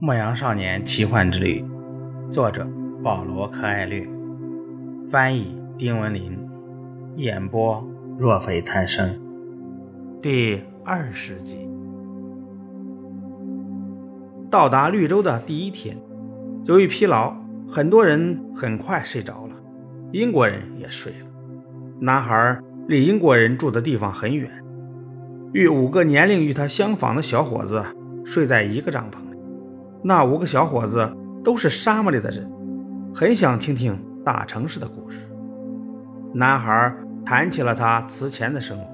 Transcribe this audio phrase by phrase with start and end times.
[0.06, 1.60] 《牧羊少年奇幻之旅》，
[2.30, 2.64] 作者
[3.02, 4.06] 保罗·柯艾略，
[5.10, 6.38] 翻译丁文林，
[7.16, 7.84] 演播
[8.16, 9.20] 若非贪生。
[10.22, 11.68] 第二十集。
[14.48, 15.96] 到达绿洲的第一天，
[16.66, 17.34] 由于疲劳，
[17.68, 19.56] 很多人很快睡着了，
[20.12, 21.26] 英国人也睡了。
[21.98, 24.48] 男孩离英国人住的地方很远，
[25.52, 27.84] 与五个年龄与他相仿的小伙子
[28.24, 29.27] 睡在一个帐篷。
[30.02, 31.12] 那五个小伙子
[31.42, 32.48] 都是沙漠里的人，
[33.14, 35.18] 很想听听大城市的故事。
[36.32, 36.94] 男孩
[37.26, 38.84] 谈起了他此前的生活，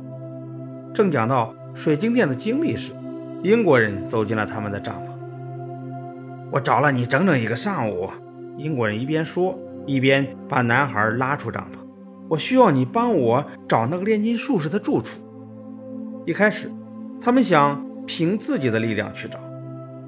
[0.95, 2.93] 正讲到水晶店的经历时，
[3.43, 5.09] 英国人走进了他们的帐篷。
[6.51, 8.09] 我找了你整整一个上午，
[8.57, 11.85] 英国人一边说，一边把男孩拉出帐篷。
[12.31, 15.21] 我需要你帮我找那个炼金术士的住处。
[16.25, 16.71] 一开始，
[17.21, 19.39] 他们想凭自己的力量去找。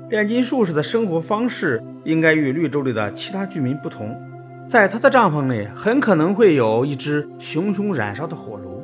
[0.08, 4.16] 炼金术士的生活方式应该与绿洲里的其他居民不同，
[4.68, 8.80] 在他的帐篷里很可能会有一只熊熊燃烧的火炉。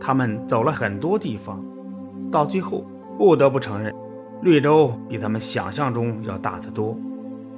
[0.00, 1.64] 他们走了很多地方，
[2.30, 2.86] 到最后
[3.18, 3.92] 不得不承认，
[4.42, 6.96] 绿洲比他们想象中要大得多，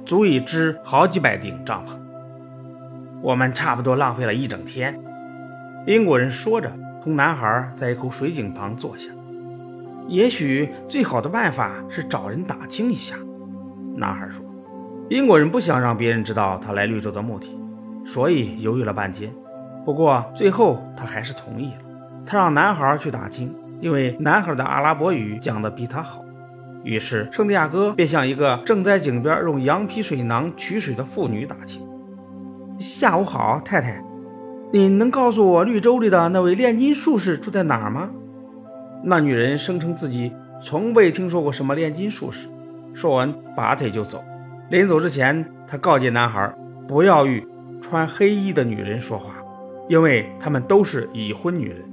[0.03, 1.89] 足以支好几百顶帐篷。
[3.21, 4.99] 我们差不多浪费了一整天。
[5.85, 6.71] 英国人说着，
[7.03, 9.11] 同男孩在一口水井旁坐下。
[10.07, 13.15] 也许最好的办法是找人打听一下，
[13.95, 14.45] 男孩说。
[15.09, 17.55] 英国人不想让别人知道他来绿洲的目的，
[18.03, 19.31] 所以犹豫了半天。
[19.85, 21.79] 不过最后他还是同意了。
[22.25, 26.23] 他让男孩去打听，因为男孩的阿拉伯语讲得比他好。
[26.83, 31.81] 于是圣地亚哥便向一个正在井边用羊皮水囊取水的妇女打听
[32.79, 34.03] ：“下午好，太太，
[34.71, 38.09] 你能告诉我绿洲里的那位炼金术士住在哪儿吗？”
[39.07, 42.47] 那女人声称自己从未听说过什么炼金术士，
[42.91, 44.23] 说完拔腿就走。
[44.71, 46.51] 临走之前，她告诫男孩
[46.87, 47.47] 不要与
[47.79, 49.35] 穿黑衣的女人说话，
[49.87, 51.85] 因为她们都是已婚女人，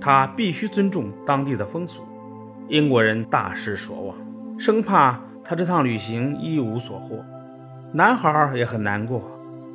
[0.00, 2.02] 他必须尊重当地的风俗。
[2.68, 4.16] 英国人大失所望，
[4.58, 7.22] 生怕他这趟旅行一无所获。
[7.92, 9.22] 男孩也很难过，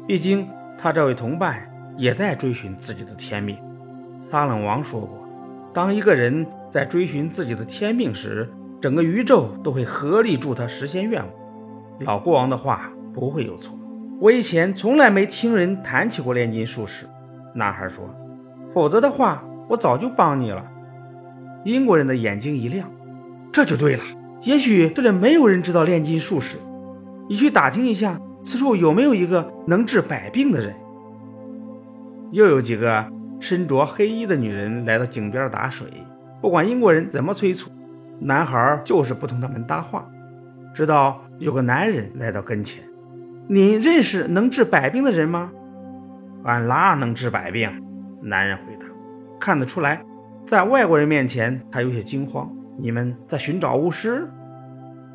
[0.08, 3.56] 毕竟他这位同伴也在追寻自己的天命。
[4.20, 5.24] 撒冷王说过。
[5.72, 8.48] 当一个人在追寻自己的天命时，
[8.80, 11.30] 整个宇宙都会合力助他实现愿望。
[12.02, 13.78] 老国王的话不会有错。
[14.20, 17.06] 我以前从来没听人谈起过炼金术士。
[17.56, 18.14] 男孩说
[18.72, 20.66] ：“否则的话，我早就帮你了。”
[21.66, 22.90] 英国人的眼睛一亮
[23.52, 24.04] ：“这就对了。
[24.44, 26.58] 也许这里没有人知道炼金术士。
[27.28, 30.76] 你去打听一下，此处有没有一个能治百病的人？”
[32.32, 33.06] 又有几个。
[33.42, 35.88] 身着黑衣的女人来到井边打水，
[36.42, 37.70] 不管英国人怎么催促，
[38.20, 40.10] 男孩就是不同他们搭话。
[40.74, 42.84] 直到有个男人来到跟前
[43.50, 45.52] ：“你认识能治百病的人吗
[46.46, 47.70] ？”“俺拉能治百病。”
[48.22, 48.86] 男人回答。
[49.40, 50.04] 看得出来，
[50.46, 52.50] 在外国人面前他有些惊慌。
[52.78, 54.30] “你们在寻找巫师？”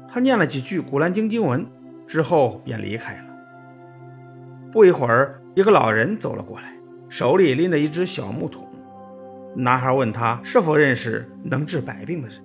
[0.09, 1.67] 他念了几句古兰经经文
[2.07, 3.25] 之后便离开了。
[4.71, 6.75] 不一会儿，一个老人走了过来。
[7.09, 8.67] 手里拎着一只小木桶，
[9.57, 12.39] 男孩问他是否认识能治百病的人。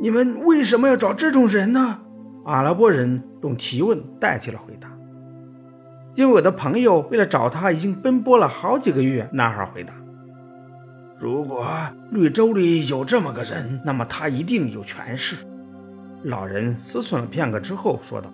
[0.00, 2.00] 你们为什么要找这种人呢？
[2.44, 4.90] 阿拉伯人用提问代替了回答。
[6.14, 9.28] 因为我的朋友为了找他已经奔波了好几个月。
[9.32, 9.94] 男孩回答。
[11.16, 11.66] 如果
[12.10, 15.36] 绿洲里有这么个人，那么他一定有权势。
[16.24, 18.32] 老人思忖了片刻之后说道：“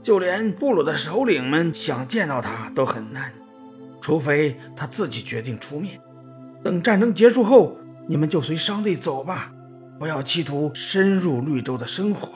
[0.00, 3.32] 就连部落的首领们想见到他都很难。”
[4.00, 6.00] 除非他自己决定出面，
[6.62, 7.76] 等战争结束后，
[8.06, 9.52] 你们就随商队走吧，
[9.98, 12.28] 不要企图深入绿洲的生活。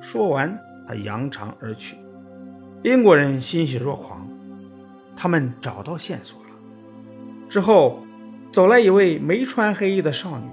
[0.00, 1.96] 说完，他扬长而去。
[2.82, 4.28] 英国人欣喜若狂，
[5.16, 6.48] 他们找到线索了。
[7.48, 8.04] 之后，
[8.52, 10.46] 走来一位没穿黑衣的少女，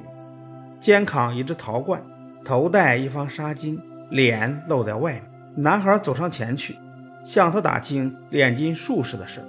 [0.80, 2.01] 肩扛一只陶罐，
[2.46, 3.80] 头戴一方纱巾，
[4.12, 5.24] 脸露在外面。
[5.56, 6.77] 男孩走上前去，
[7.25, 9.42] 向他打听炼金术士的事。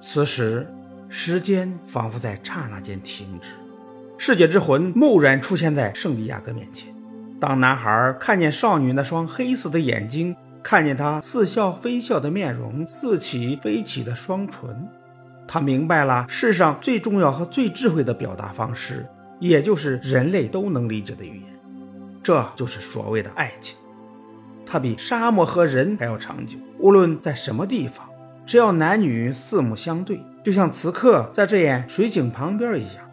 [0.00, 0.66] 此时，
[1.14, 3.50] 时间仿佛在刹那间停止，
[4.16, 6.90] 世界之魂蓦然出现在圣地亚哥面前。
[7.38, 14.88] 当男孩看见少女那双黑色的眼睛，看见她似笑非笑的面容，似起非起的双唇，
[15.46, 19.06] 他明白了世上最重要和最智慧的表达方式，
[19.38, 21.60] 也就是人类都能理解的语言。
[22.22, 23.76] 这就是所谓的爱情，
[24.64, 28.08] 它比沙漠和人还要长久，无论在什么地方。
[28.46, 33.08] 只要男女四目相对，就像此刻在这眼水井旁边一样，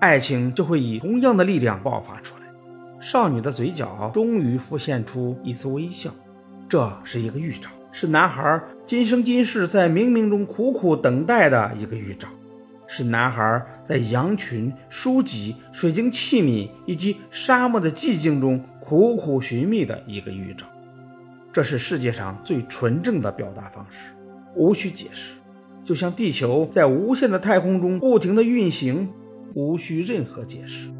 [0.00, 2.42] 爱情就会以同样的力量爆发出来。
[2.98, 6.10] 少女的嘴角终于浮现出一丝微笑，
[6.68, 12.28] 这是一个预兆，是男孩今生今世在冥冥中苦苦等待的一个预兆，
[12.86, 20.64] 是男孩在羊群、书籍、水晶器皿以及沙漠的寂静中苦苦寻觅的一个预兆。
[21.52, 24.12] 这是世界上最纯正的表达方式，
[24.54, 25.34] 无需解释，
[25.84, 29.08] 就像地球在无限的太空中不停地运行，
[29.54, 30.90] 无需任何解释。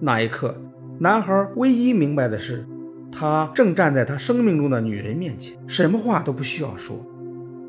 [0.00, 0.54] 那一刻。
[0.98, 2.66] 男孩唯一明白的是，
[3.12, 7.04] 他正站在他生命中的女人面前，什么话都不需要说。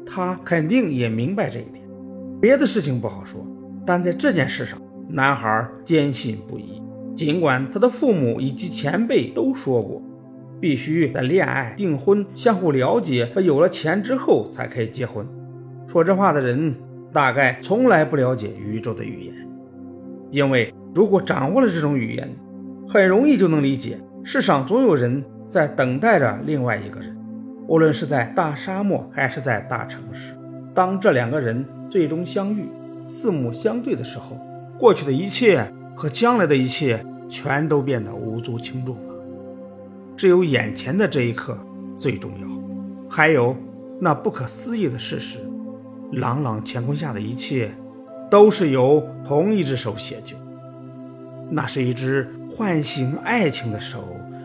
[0.06, 1.86] 他肯定也明白这一点。
[2.40, 3.46] 别的事情不好说，
[3.86, 6.82] 但在这件事上，男孩坚信不疑。
[7.18, 10.02] 尽管他的父母以及前辈都说过，
[10.62, 15.28] 必须在恋爱、订婚、相互了解和有了钱之后才可以结婚。
[15.88, 16.76] 说这话的人
[17.14, 19.34] 大概从来不了解宇宙的语言，
[20.32, 22.30] 因为如果掌握了这种语言，
[22.88, 27.18] 很容易就能理解，世上总有人在等待着另外一个人，
[27.70, 30.38] 无论是在大沙漠还是在大城市。
[30.74, 32.68] 当这两个人最终相遇，
[33.06, 34.38] 四目相对的时候，
[34.78, 39.16] 过去的一切和将来的一切全都变得无足轻重了。
[40.18, 41.58] 只有眼前的这一刻
[41.98, 42.48] 最重要，
[43.10, 43.56] 还有
[44.02, 45.40] 那不可思议的事实：
[46.12, 47.72] 朗朗乾坤下的一切，
[48.30, 50.36] 都是由同一只手写就。
[51.50, 54.04] 那是一只唤醒爱情的手，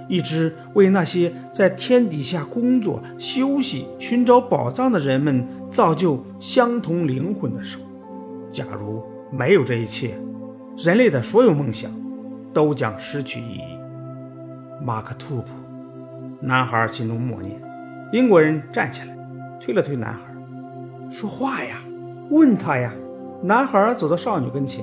[0.08, 7.80] 一只为那些在天底下工作、休息、寻找宝藏的人们造就相同灵魂的手。
[8.50, 10.14] 假如没有这一切，
[10.76, 11.90] 人类的所有梦想
[12.52, 13.62] 都将失去意义。
[14.84, 15.48] 马克吐普，
[16.40, 17.60] 男孩心中默念。
[18.12, 19.16] 英国人站起来，
[19.60, 20.20] 推了推男孩，
[21.12, 21.76] 说话呀，
[22.30, 22.90] 问他呀。
[23.42, 24.82] 男孩走到少女跟前。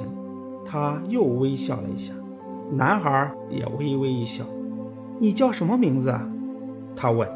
[0.64, 2.14] 他又微笑了一下，
[2.72, 4.44] 男孩也微微一笑。
[5.18, 6.30] 你叫什么名字啊？
[6.96, 7.28] 他问。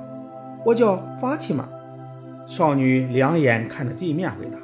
[0.63, 1.68] 我叫法提玛。
[2.45, 4.60] 少女两眼看着地面回答。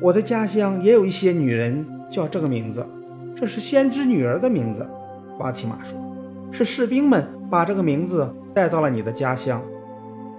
[0.00, 2.86] 我的家乡也有一些女人叫这个名字，
[3.36, 4.88] 这是先知女儿的名字。
[5.38, 5.98] 法提玛说。
[6.50, 9.60] 是士兵们把这个名字带到了你的家乡。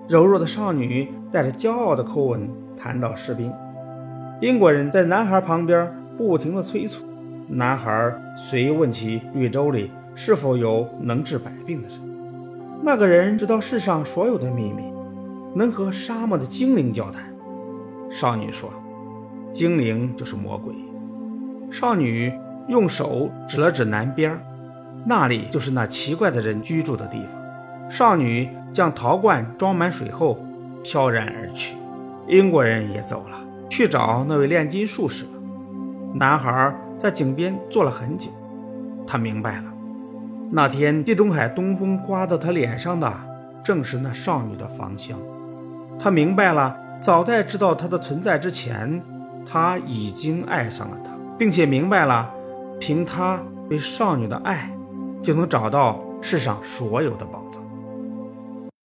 [0.07, 3.53] 柔弱的少女带着骄傲的口吻谈到士兵。
[4.39, 7.05] 英国人在男孩旁边不停地催促。
[7.47, 11.97] 男孩随问起绿洲里是否有能治百病的人。
[12.81, 14.83] 那个人知道世上所有的秘密，
[15.53, 17.23] 能和沙漠的精灵交谈。
[18.09, 18.71] 少女说
[19.51, 20.73] ：“精灵就是魔鬼。”
[21.69, 22.31] 少女
[22.67, 24.39] 用手指了指南边，
[25.05, 27.91] 那里就是那奇怪的人居住的地方。
[27.91, 30.39] 少女将陶罐装满水后，
[30.83, 31.75] 飘然而去。
[32.29, 33.37] 英国人也走了，
[33.69, 35.31] 去找那位炼金术士了。
[36.13, 36.73] 男孩。
[36.99, 38.29] 在井边坐了很久，
[39.07, 39.63] 他明白了，
[40.51, 43.09] 那天地中海东风刮到他脸上的
[43.63, 45.17] 正是那少女的芳香。
[45.97, 49.01] 他明白了，早在知道她的存在之前，
[49.49, 52.29] 他已经爱上了她，并且明白了，
[52.81, 54.69] 凭他对少女的爱，
[55.23, 57.63] 就能找到世上所有的宝藏。